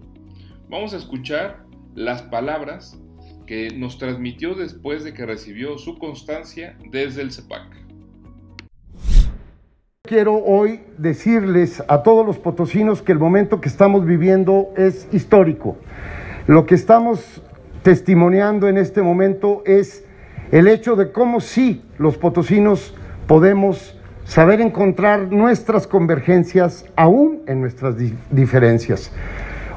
Vamos 0.71 0.93
a 0.93 0.99
escuchar 0.99 1.65
las 1.95 2.21
palabras 2.21 3.01
que 3.47 3.71
nos 3.75 3.97
transmitió 3.97 4.55
después 4.55 5.03
de 5.03 5.15
que 5.15 5.25
recibió 5.25 5.79
su 5.79 5.99
constancia 5.99 6.77
desde 6.91 7.23
el 7.23 7.33
CEPAC. 7.33 7.63
Quiero 10.07 10.37
hoy 10.37 10.81
decirles 10.99 11.83
a 11.89 12.03
todos 12.03 12.27
los 12.27 12.39
potosinos 12.39 13.01
que 13.01 13.13
el 13.13 13.19
momento 13.19 13.63
que 13.63 13.69
estamos 13.71 14.05
viviendo 14.05 14.75
es 14.77 15.09
histórico. 15.11 15.79
Lo 16.47 16.67
que 16.67 16.75
estamos 16.75 17.41
testimoniando 17.83 18.69
en 18.69 18.77
este 18.77 19.01
momento 19.01 19.63
es 19.65 20.05
el 20.53 20.69
hecho 20.69 20.97
de 20.97 21.13
cómo 21.13 21.41
sí 21.41 21.83
los 21.97 22.19
potosinos 22.19 22.95
podemos 23.27 23.99
saber 24.25 24.61
encontrar 24.61 25.33
nuestras 25.33 25.87
convergencias 25.87 26.85
aún 26.95 27.43
en 27.47 27.63
nuestras 27.63 27.97
diferencias. 28.31 29.11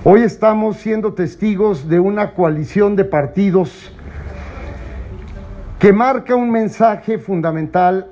Hoy 0.04 0.24
estamos 0.24 0.78
siendo 0.78 1.14
testigos 1.14 1.88
de 1.88 2.00
una 2.00 2.34
coalición 2.34 2.96
de 2.96 3.06
partidos 3.06 3.92
que 5.78 5.94
marca 5.94 6.34
un 6.34 6.50
mensaje 6.50 7.20
fundamental 7.20 8.08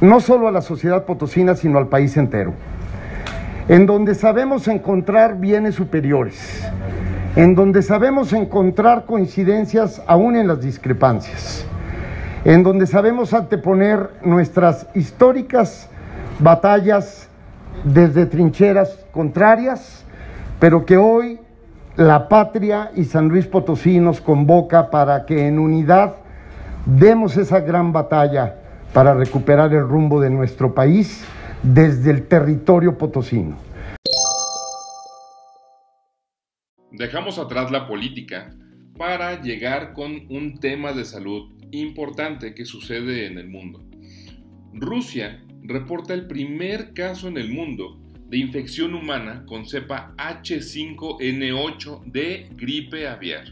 no 0.00 0.20
solo 0.20 0.46
a 0.46 0.52
la 0.52 0.62
sociedad 0.62 1.06
potosina, 1.06 1.56
sino 1.56 1.78
al 1.78 1.88
país 1.88 2.16
entero, 2.16 2.54
en 3.66 3.86
donde 3.86 4.14
sabemos 4.14 4.68
encontrar 4.68 5.40
bienes 5.40 5.74
superiores, 5.74 6.64
en 7.34 7.56
donde 7.56 7.82
sabemos 7.82 8.32
encontrar 8.32 9.04
coincidencias 9.04 10.00
aún 10.06 10.36
en 10.36 10.46
las 10.46 10.60
discrepancias, 10.60 11.66
en 12.44 12.62
donde 12.62 12.86
sabemos 12.86 13.34
anteponer 13.34 14.10
nuestras 14.22 14.86
históricas 14.94 15.88
batallas 16.38 17.28
desde 17.82 18.26
trincheras 18.26 18.96
contrarias, 19.10 20.04
pero 20.60 20.84
que 20.84 20.98
hoy 20.98 21.40
la 21.96 22.28
patria 22.28 22.92
y 22.94 23.04
San 23.04 23.28
Luis 23.28 23.46
Potosí 23.46 23.98
nos 23.98 24.20
convoca 24.20 24.90
para 24.90 25.26
que 25.26 25.48
en 25.48 25.58
unidad 25.58 26.16
demos 26.84 27.36
esa 27.36 27.60
gran 27.60 27.92
batalla 27.92 28.56
para 28.92 29.14
recuperar 29.14 29.72
el 29.72 29.88
rumbo 29.88 30.20
de 30.20 30.30
nuestro 30.30 30.74
país 30.74 31.24
desde 31.62 32.10
el 32.10 32.26
territorio 32.26 32.96
potosino. 32.96 33.56
Dejamos 36.92 37.38
atrás 37.38 37.70
la 37.70 37.86
política 37.86 38.54
para 38.98 39.40
llegar 39.40 39.92
con 39.94 40.26
un 40.28 40.58
tema 40.58 40.92
de 40.92 41.04
salud 41.04 41.54
importante 41.70 42.54
que 42.54 42.64
sucede 42.64 43.26
en 43.26 43.38
el 43.38 43.48
mundo. 43.48 43.84
Rusia 44.74 45.42
reporta 45.62 46.14
el 46.14 46.26
primer 46.26 46.92
caso 46.92 47.28
en 47.28 47.36
el 47.36 47.52
mundo 47.52 48.00
de 48.30 48.38
infección 48.38 48.94
humana 48.94 49.44
con 49.44 49.66
cepa 49.66 50.14
H5N8 50.16 52.04
de 52.04 52.48
gripe 52.52 53.08
aviar. 53.08 53.44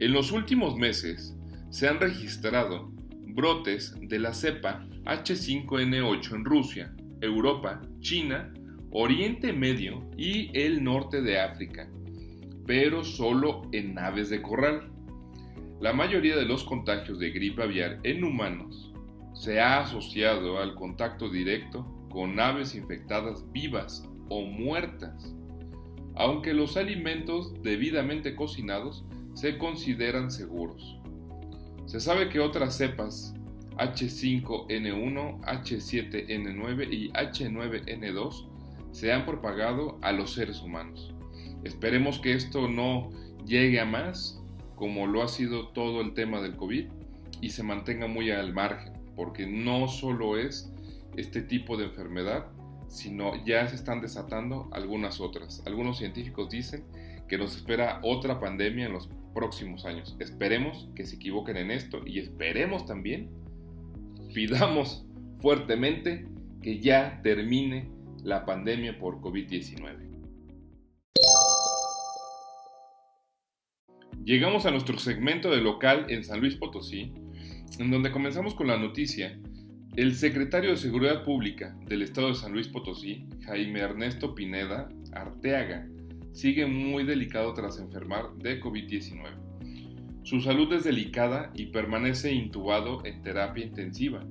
En 0.00 0.12
los 0.12 0.32
últimos 0.32 0.76
meses 0.76 1.36
se 1.70 1.86
han 1.86 2.00
registrado 2.00 2.90
brotes 3.28 3.94
de 4.00 4.18
la 4.18 4.34
cepa 4.34 4.84
H5N8 5.04 6.34
en 6.34 6.44
Rusia, 6.44 6.92
Europa, 7.20 7.80
China, 8.00 8.52
Oriente 8.90 9.52
Medio 9.52 10.10
y 10.16 10.50
el 10.58 10.82
norte 10.82 11.22
de 11.22 11.38
África, 11.38 11.88
pero 12.66 13.04
solo 13.04 13.62
en 13.70 13.96
aves 13.96 14.28
de 14.28 14.42
corral. 14.42 14.90
La 15.80 15.92
mayoría 15.92 16.36
de 16.36 16.46
los 16.46 16.64
contagios 16.64 17.20
de 17.20 17.30
gripe 17.30 17.62
aviar 17.62 18.00
en 18.02 18.24
humanos 18.24 18.92
se 19.34 19.60
ha 19.60 19.82
asociado 19.82 20.58
al 20.58 20.74
contacto 20.74 21.30
directo 21.30 21.93
con 22.14 22.38
aves 22.38 22.76
infectadas 22.76 23.44
vivas 23.50 24.08
o 24.30 24.42
muertas, 24.42 25.34
aunque 26.14 26.54
los 26.54 26.76
alimentos 26.76 27.52
debidamente 27.60 28.36
cocinados 28.36 29.04
se 29.34 29.58
consideran 29.58 30.30
seguros. 30.30 31.00
Se 31.86 31.98
sabe 31.98 32.28
que 32.28 32.38
otras 32.38 32.76
cepas 32.76 33.34
H5N1, 33.78 35.40
H7N9 35.40 36.92
y 36.92 37.10
H9N2 37.10 38.48
se 38.92 39.12
han 39.12 39.26
propagado 39.26 39.98
a 40.00 40.12
los 40.12 40.34
seres 40.34 40.62
humanos. 40.62 41.12
Esperemos 41.64 42.20
que 42.20 42.34
esto 42.34 42.68
no 42.68 43.10
llegue 43.44 43.80
a 43.80 43.84
más, 43.84 44.40
como 44.76 45.08
lo 45.08 45.20
ha 45.20 45.28
sido 45.28 45.70
todo 45.70 46.00
el 46.00 46.14
tema 46.14 46.40
del 46.40 46.54
COVID, 46.54 46.86
y 47.40 47.50
se 47.50 47.64
mantenga 47.64 48.06
muy 48.06 48.30
al 48.30 48.52
margen, 48.52 48.92
porque 49.16 49.48
no 49.48 49.88
solo 49.88 50.38
es 50.38 50.73
este 51.16 51.42
tipo 51.42 51.76
de 51.76 51.84
enfermedad, 51.84 52.46
sino 52.88 53.44
ya 53.44 53.66
se 53.68 53.76
están 53.76 54.00
desatando 54.00 54.68
algunas 54.72 55.20
otras. 55.20 55.62
Algunos 55.66 55.98
científicos 55.98 56.50
dicen 56.50 56.84
que 57.28 57.38
nos 57.38 57.56
espera 57.56 58.00
otra 58.02 58.40
pandemia 58.40 58.86
en 58.86 58.92
los 58.92 59.08
próximos 59.34 59.84
años. 59.84 60.16
Esperemos 60.18 60.88
que 60.94 61.04
se 61.04 61.16
equivoquen 61.16 61.56
en 61.56 61.70
esto 61.70 62.02
y 62.06 62.18
esperemos 62.18 62.86
también, 62.86 63.30
pidamos 64.32 65.04
fuertemente 65.40 66.26
que 66.62 66.80
ya 66.80 67.20
termine 67.22 67.90
la 68.22 68.46
pandemia 68.46 68.98
por 68.98 69.20
COVID-19. 69.20 70.04
Llegamos 74.24 74.64
a 74.64 74.70
nuestro 74.70 74.98
segmento 74.98 75.50
de 75.50 75.60
local 75.60 76.06
en 76.08 76.24
San 76.24 76.40
Luis 76.40 76.54
Potosí, 76.54 77.12
en 77.78 77.90
donde 77.90 78.10
comenzamos 78.10 78.54
con 78.54 78.68
la 78.68 78.78
noticia 78.78 79.38
el 79.96 80.16
secretario 80.16 80.70
de 80.70 80.76
Seguridad 80.76 81.22
Pública 81.22 81.76
del 81.86 82.02
Estado 82.02 82.28
de 82.28 82.34
San 82.34 82.52
Luis 82.52 82.66
Potosí, 82.66 83.28
Jaime 83.44 83.78
Ernesto 83.78 84.34
Pineda 84.34 84.88
Arteaga, 85.12 85.86
sigue 86.32 86.66
muy 86.66 87.04
delicado 87.04 87.54
tras 87.54 87.78
enfermar 87.78 88.34
de 88.38 88.60
COVID-19. 88.60 90.24
Su 90.24 90.40
salud 90.40 90.72
es 90.72 90.82
delicada 90.82 91.52
y 91.54 91.66
permanece 91.66 92.32
intubado 92.32 93.04
en 93.04 93.22
terapia 93.22 93.64
intensiva, 93.64 94.26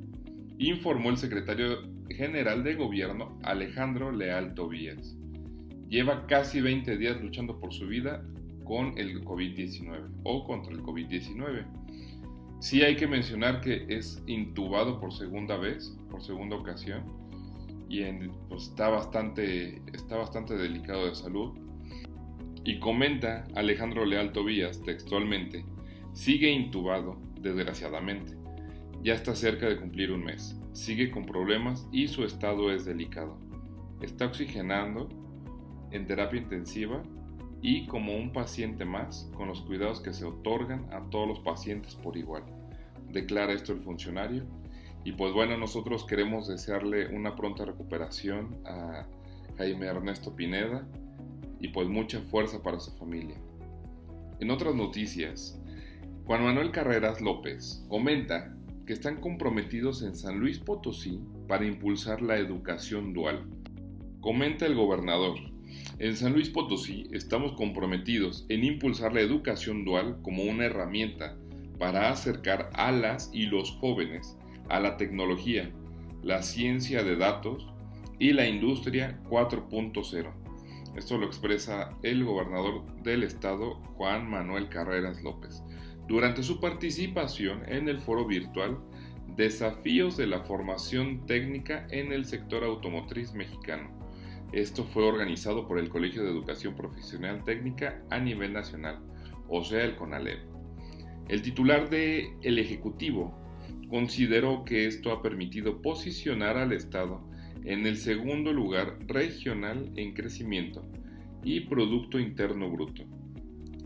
informó 0.57 1.11
el 1.11 1.17
secretario 1.17 1.77
general 2.09 2.65
de 2.65 2.75
Gobierno 2.75 3.39
Alejandro 3.43 4.11
Leal 4.11 4.55
Tobías. 4.55 5.15
Lleva 5.87 6.27
casi 6.27 6.59
20 6.59 6.97
días 6.97 7.21
luchando 7.21 7.61
por 7.61 7.71
su 7.71 7.87
vida 7.87 8.21
con 8.65 8.97
el 8.97 9.23
COVID-19 9.23 10.09
o 10.23 10.45
contra 10.45 10.73
el 10.73 10.81
COVID-19 10.81 11.82
Sí 12.63 12.81
hay 12.81 12.95
que 12.95 13.07
mencionar 13.07 13.59
que 13.59 13.85
es 13.89 14.23
intubado 14.25 14.97
por 15.01 15.11
segunda 15.11 15.57
vez, 15.57 15.97
por 16.09 16.23
segunda 16.23 16.55
ocasión, 16.55 17.03
y 17.89 18.01
pues, 18.47 18.69
está, 18.69 18.87
bastante, 18.87 19.81
está 19.91 20.15
bastante 20.15 20.55
delicado 20.55 21.09
de 21.09 21.13
salud. 21.13 21.57
Y 22.63 22.79
comenta 22.79 23.43
Alejandro 23.53 24.05
Leal 24.05 24.31
Tobías 24.31 24.81
textualmente, 24.81 25.65
sigue 26.13 26.51
intubado, 26.51 27.17
desgraciadamente. 27.41 28.37
Ya 29.01 29.15
está 29.15 29.35
cerca 29.35 29.67
de 29.67 29.77
cumplir 29.77 30.13
un 30.13 30.23
mes, 30.23 30.57
sigue 30.71 31.11
con 31.11 31.25
problemas 31.25 31.85
y 31.91 32.07
su 32.07 32.23
estado 32.23 32.71
es 32.71 32.85
delicado. 32.85 33.37
Está 34.01 34.27
oxigenando 34.27 35.09
en 35.91 36.07
terapia 36.07 36.39
intensiva 36.39 37.03
y 37.63 37.87
como 37.87 38.13
un 38.13 38.33
paciente 38.33 38.83
más 38.83 39.31
con 39.37 39.47
los 39.47 39.61
cuidados 39.61 40.01
que 40.01 40.13
se 40.13 40.25
otorgan 40.25 40.85
a 40.91 41.09
todos 41.09 41.29
los 41.29 41.39
pacientes 41.39 41.95
por 41.95 42.17
igual. 42.17 42.43
Declara 43.09 43.53
esto 43.53 43.71
el 43.71 43.79
funcionario. 43.79 44.43
Y 45.05 45.13
pues 45.13 45.33
bueno, 45.33 45.57
nosotros 45.57 46.05
queremos 46.05 46.49
desearle 46.49 47.07
una 47.15 47.37
pronta 47.37 47.63
recuperación 47.63 48.57
a 48.65 49.07
Jaime 49.57 49.85
Ernesto 49.85 50.35
Pineda 50.35 50.85
y 51.61 51.69
pues 51.69 51.87
mucha 51.87 52.19
fuerza 52.19 52.61
para 52.61 52.81
su 52.81 52.91
familia. 52.97 53.37
En 54.41 54.51
otras 54.51 54.75
noticias, 54.75 55.57
Juan 56.25 56.43
Manuel 56.43 56.71
Carreras 56.71 57.21
López 57.21 57.85
comenta 57.87 58.53
que 58.85 58.91
están 58.91 59.21
comprometidos 59.21 60.03
en 60.03 60.17
San 60.17 60.37
Luis 60.37 60.59
Potosí 60.59 61.21
para 61.47 61.65
impulsar 61.65 62.21
la 62.21 62.35
educación 62.35 63.13
dual. 63.13 63.45
Comenta 64.19 64.65
el 64.65 64.75
gobernador, 64.75 65.52
en 65.99 66.15
San 66.15 66.33
Luis 66.33 66.49
Potosí 66.49 67.07
estamos 67.11 67.53
comprometidos 67.53 68.45
en 68.49 68.63
impulsar 68.63 69.13
la 69.13 69.21
educación 69.21 69.85
dual 69.85 70.17
como 70.21 70.43
una 70.43 70.65
herramienta 70.65 71.37
para 71.77 72.09
acercar 72.09 72.69
a 72.73 72.91
las 72.91 73.29
y 73.33 73.45
los 73.45 73.71
jóvenes 73.71 74.37
a 74.69 74.79
la 74.79 74.97
tecnología, 74.97 75.71
la 76.21 76.41
ciencia 76.41 77.03
de 77.03 77.15
datos 77.15 77.67
y 78.19 78.33
la 78.33 78.47
industria 78.47 79.19
4.0. 79.29 80.31
Esto 80.95 81.17
lo 81.17 81.25
expresa 81.25 81.97
el 82.03 82.23
gobernador 82.23 82.85
del 83.03 83.23
estado, 83.23 83.75
Juan 83.95 84.29
Manuel 84.29 84.69
Carreras 84.69 85.21
López. 85.23 85.63
durante 86.07 86.43
su 86.43 86.59
participación 86.59 87.63
en 87.67 87.87
el 87.87 87.99
foro 87.99 88.25
virtual 88.25 88.77
Desafíos 89.35 90.15
de 90.15 90.27
la 90.27 90.41
formación 90.41 91.25
técnica 91.25 91.87
en 91.89 92.11
el 92.11 92.25
sector 92.25 92.63
automotriz 92.63 93.33
mexicano. 93.33 94.02
Esto 94.53 94.83
fue 94.83 95.03
organizado 95.03 95.67
por 95.67 95.79
el 95.79 95.89
Colegio 95.89 96.23
de 96.23 96.29
Educación 96.29 96.75
Profesional 96.75 97.43
Técnica 97.43 98.03
a 98.11 98.19
nivel 98.19 98.53
nacional, 98.53 98.99
o 99.49 99.63
sea, 99.63 99.83
el 99.83 99.95
CONALEP. 99.95 100.41
El 101.27 101.41
titular 101.41 101.89
del 101.89 102.27
el 102.43 102.59
Ejecutivo 102.59 103.35
consideró 103.89 104.63
que 104.63 104.85
esto 104.85 105.11
ha 105.11 105.23
permitido 105.23 105.81
posicionar 105.81 106.57
al 106.57 106.71
Estado 106.71 107.27
en 107.65 107.87
el 107.87 107.97
segundo 107.97 108.53
lugar 108.53 108.99
regional 109.07 109.91
en 109.95 110.13
crecimiento 110.13 110.85
y 111.43 111.61
Producto 111.61 112.19
Interno 112.19 112.69
Bruto, 112.69 113.05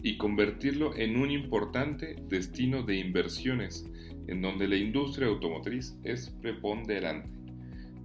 y 0.03 0.17
convertirlo 0.17 0.95
en 0.97 1.17
un 1.17 1.31
importante 1.31 2.17
destino 2.27 2.83
de 2.83 2.97
inversiones 2.97 3.89
en 4.27 4.41
donde 4.41 4.67
la 4.67 4.75
industria 4.75 5.27
automotriz 5.27 5.97
es 6.03 6.29
preponderante. 6.41 7.36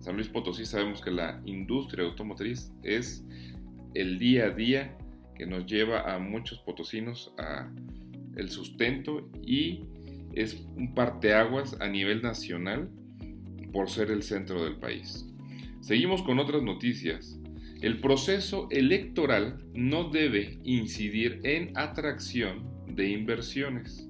San 0.02 0.16
Luis 0.16 0.28
Potosí 0.28 0.66
sabemos 0.66 1.00
que 1.00 1.12
la 1.12 1.40
industria 1.44 2.04
automotriz 2.04 2.72
es 2.82 3.24
el 3.94 4.18
día 4.18 4.46
a 4.46 4.50
día 4.50 4.98
que 5.36 5.46
nos 5.46 5.64
lleva 5.64 6.12
a 6.12 6.18
muchos 6.18 6.58
potosinos 6.58 7.32
a 7.38 7.72
el 8.34 8.50
sustento 8.50 9.30
y 9.46 9.84
es 10.34 10.66
un 10.76 10.92
parteaguas 10.92 11.80
a 11.80 11.86
nivel 11.86 12.20
nacional 12.20 12.90
por 13.72 13.90
ser 13.90 14.10
el 14.10 14.24
centro 14.24 14.64
del 14.64 14.74
país. 14.74 15.24
Seguimos 15.80 16.22
con 16.22 16.40
otras 16.40 16.62
noticias. 16.64 17.38
El 17.80 18.00
proceso 18.00 18.66
electoral 18.72 19.62
no 19.72 20.10
debe 20.10 20.58
incidir 20.64 21.40
en 21.44 21.76
atracción 21.76 22.64
de 22.88 23.08
inversiones. 23.08 24.08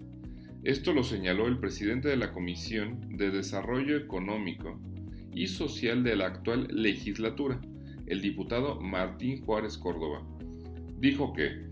Esto 0.64 0.94
lo 0.94 1.02
señaló 1.02 1.48
el 1.48 1.58
presidente 1.58 2.08
de 2.08 2.16
la 2.16 2.32
Comisión 2.32 3.16
de 3.18 3.30
Desarrollo 3.30 3.98
Económico 3.98 4.80
y 5.34 5.46
Social 5.46 6.02
de 6.02 6.16
la 6.16 6.26
actual 6.26 6.68
legislatura, 6.70 7.60
el 8.06 8.20
diputado 8.20 8.80
Martín 8.80 9.44
Juárez 9.44 9.78
Córdoba. 9.78 10.22
Dijo 10.98 11.32
que, 11.32 11.66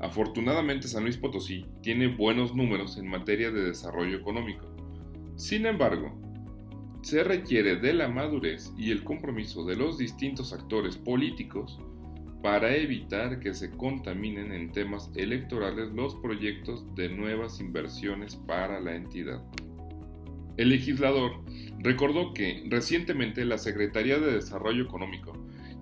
afortunadamente 0.00 0.88
San 0.88 1.04
Luis 1.04 1.16
Potosí 1.16 1.66
tiene 1.82 2.08
buenos 2.08 2.54
números 2.54 2.98
en 2.98 3.08
materia 3.08 3.50
de 3.50 3.64
desarrollo 3.64 4.16
económico. 4.16 4.66
Sin 5.36 5.66
embargo, 5.66 6.18
se 7.02 7.22
requiere 7.22 7.76
de 7.76 7.94
la 7.94 8.08
madurez 8.08 8.72
y 8.76 8.90
el 8.90 9.04
compromiso 9.04 9.64
de 9.64 9.76
los 9.76 9.96
distintos 9.96 10.52
actores 10.52 10.96
políticos 10.96 11.78
para 12.42 12.76
evitar 12.76 13.40
que 13.40 13.54
se 13.54 13.70
contaminen 13.70 14.52
en 14.52 14.72
temas 14.72 15.10
electorales 15.14 15.92
los 15.92 16.14
proyectos 16.16 16.94
de 16.94 17.08
nuevas 17.08 17.60
inversiones 17.60 18.36
para 18.36 18.80
la 18.80 18.94
entidad. 18.94 19.42
El 20.56 20.70
legislador 20.70 21.42
recordó 21.78 22.32
que 22.32 22.64
recientemente 22.68 23.44
la 23.44 23.58
Secretaría 23.58 24.18
de 24.18 24.34
Desarrollo 24.34 24.84
Económico 24.84 25.32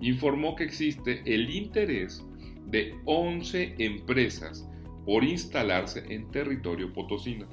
informó 0.01 0.55
que 0.55 0.65
existe 0.65 1.21
el 1.25 1.49
interés 1.49 2.25
de 2.67 2.95
11 3.05 3.75
empresas 3.79 4.67
por 5.05 5.23
instalarse 5.23 6.03
en 6.09 6.29
territorio 6.31 6.91
potosino, 6.91 7.47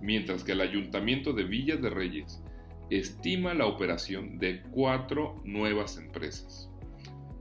mientras 0.00 0.44
que 0.44 0.52
el 0.52 0.60
Ayuntamiento 0.60 1.32
de 1.32 1.44
Villa 1.44 1.76
de 1.76 1.90
Reyes 1.90 2.42
estima 2.90 3.52
la 3.52 3.66
operación 3.66 4.38
de 4.38 4.62
cuatro 4.70 5.40
nuevas 5.44 5.98
empresas. 5.98 6.70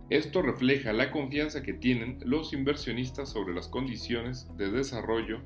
Esto 0.10 0.42
refleja 0.42 0.94
la 0.94 1.12
confianza 1.12 1.64
que 1.64 1.74
tienen 1.74 2.20
los 2.26 2.54
inversionistas 2.54 3.30
sobre 3.30 3.56
las 3.56 3.68
condiciones 3.68 4.48
de 4.58 4.70
desarrollo 4.72 5.42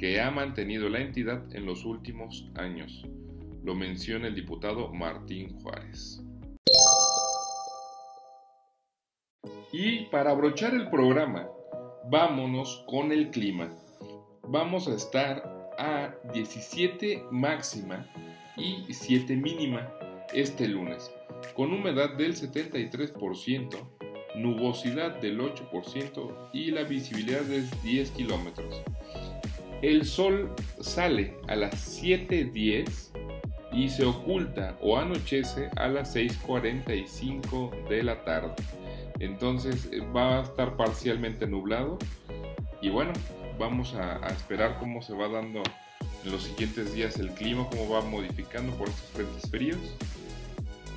que 0.00 0.18
ha 0.18 0.30
mantenido 0.30 0.88
la 0.88 1.00
entidad 1.00 1.54
en 1.54 1.66
los 1.66 1.84
últimos 1.84 2.50
años, 2.54 3.06
lo 3.62 3.74
menciona 3.74 4.28
el 4.28 4.34
diputado 4.34 4.90
Martín 4.94 5.60
Juárez. 5.60 6.22
Y 9.70 10.06
para 10.06 10.30
abrochar 10.30 10.72
el 10.72 10.88
programa, 10.88 11.50
vámonos 12.10 12.82
con 12.86 13.12
el 13.12 13.28
clima. 13.28 13.68
Vamos 14.48 14.88
a 14.88 14.94
estar 14.94 15.68
a 15.76 16.14
17 16.32 17.24
máxima 17.30 18.06
y 18.56 18.94
7 18.94 19.36
mínima 19.36 19.92
este 20.32 20.66
lunes 20.66 21.12
con 21.54 21.74
humedad 21.74 22.14
del 22.14 22.34
73%, 22.34 23.76
nubosidad 24.36 25.20
del 25.20 25.40
8% 25.40 26.50
y 26.54 26.70
la 26.70 26.84
visibilidad 26.84 27.42
de 27.42 27.64
10 27.82 28.10
kilómetros. 28.12 28.82
El 29.82 30.04
sol 30.04 30.54
sale 30.80 31.36
a 31.48 31.56
las 31.56 32.02
7.10 32.02 33.10
y 33.72 33.88
se 33.88 34.04
oculta 34.04 34.76
o 34.80 34.98
anochece 34.98 35.70
a 35.76 35.88
las 35.88 36.14
6.45 36.14 37.88
de 37.88 38.02
la 38.02 38.24
tarde. 38.24 38.54
Entonces 39.20 39.88
eh, 39.92 40.00
va 40.14 40.38
a 40.38 40.42
estar 40.42 40.76
parcialmente 40.76 41.46
nublado 41.46 41.98
y 42.82 42.88
bueno, 42.88 43.12
vamos 43.58 43.94
a, 43.94 44.26
esperar 44.28 44.78
cómo 44.78 45.02
se 45.02 45.14
va 45.14 45.28
dando 45.28 45.62
en 46.24 46.32
los 46.32 46.42
siguientes 46.44 46.94
días 46.94 47.18
el 47.18 47.30
clima, 47.30 47.66
cómo 47.70 47.88
va 47.90 48.00
modificando 48.00 48.72
por 48.74 48.88
estos 48.88 49.10
frentes 49.10 49.50
fríos. 49.50 49.78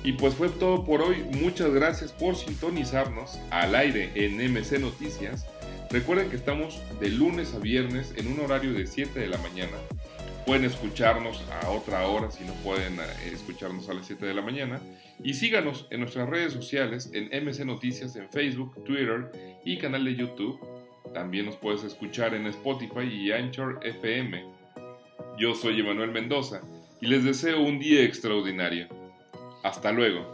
Y 0.02 0.12
pues 0.12 0.34
fue 0.34 0.50
todo 0.50 0.84
por 0.84 1.00
hoy. 1.00 1.24
Muchas 1.40 1.72
gracias 1.72 2.12
por 2.12 2.36
sintonizarnos 2.36 3.38
al 3.50 3.74
aire 3.74 4.10
en 4.14 4.36
MC 4.52 4.78
Noticias. 4.78 5.46
Recuerden 5.94 6.28
que 6.28 6.34
estamos 6.34 6.82
de 6.98 7.08
lunes 7.08 7.54
a 7.54 7.60
viernes 7.60 8.14
en 8.16 8.26
un 8.26 8.40
horario 8.40 8.72
de 8.72 8.84
7 8.84 9.16
de 9.16 9.28
la 9.28 9.38
mañana. 9.38 9.76
Pueden 10.44 10.64
escucharnos 10.64 11.40
a 11.62 11.70
otra 11.70 12.08
hora 12.08 12.32
si 12.32 12.42
no 12.42 12.52
pueden 12.64 12.98
eh, 12.98 13.30
escucharnos 13.32 13.88
a 13.88 13.94
las 13.94 14.04
7 14.08 14.26
de 14.26 14.34
la 14.34 14.42
mañana. 14.42 14.80
Y 15.22 15.34
síganos 15.34 15.86
en 15.90 16.00
nuestras 16.00 16.28
redes 16.28 16.52
sociales 16.52 17.12
en 17.14 17.26
MC 17.26 17.64
Noticias 17.64 18.16
en 18.16 18.28
Facebook, 18.28 18.82
Twitter 18.84 19.60
y 19.64 19.78
canal 19.78 20.04
de 20.04 20.16
YouTube. 20.16 20.58
También 21.14 21.46
nos 21.46 21.54
puedes 21.58 21.84
escuchar 21.84 22.34
en 22.34 22.48
Spotify 22.48 23.04
y 23.04 23.30
Anchor 23.30 23.78
FM. 23.84 24.44
Yo 25.38 25.54
soy 25.54 25.78
Emanuel 25.78 26.10
Mendoza 26.10 26.60
y 27.00 27.06
les 27.06 27.22
deseo 27.22 27.60
un 27.60 27.78
día 27.78 28.02
extraordinario. 28.02 28.88
Hasta 29.62 29.92
luego. 29.92 30.33